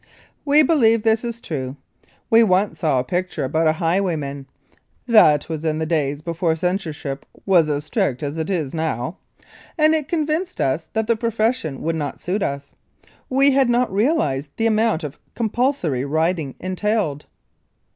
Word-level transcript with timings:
We 0.45 0.63
believe 0.63 1.03
this 1.03 1.23
is 1.23 1.39
true. 1.39 1.77
We 2.31 2.41
once 2.41 2.79
saw 2.79 2.97
a 2.97 3.03
picture 3.03 3.43
about 3.43 3.67
a 3.67 3.73
highwayman 3.73 4.47
(that 5.07 5.47
was 5.47 5.63
in 5.63 5.77
the 5.77 5.85
days 5.85 6.23
before 6.23 6.55
censorship 6.55 7.23
was 7.45 7.69
as 7.69 7.85
strict 7.85 8.23
as 8.23 8.39
it 8.39 8.49
is 8.49 8.73
now) 8.73 9.17
and 9.77 9.93
it 9.93 10.07
convinced 10.07 10.59
us 10.59 10.87
that 10.93 11.05
the 11.05 11.15
profession 11.15 11.83
would 11.83 11.95
not 11.95 12.19
suit 12.19 12.41
us. 12.41 12.73
We 13.29 13.51
had 13.51 13.69
not 13.69 13.93
realized 13.93 14.49
the 14.57 14.65
amount 14.65 15.03
of 15.03 15.19
compulsory 15.35 16.03
riding 16.03 16.55
entailed. 16.59 17.27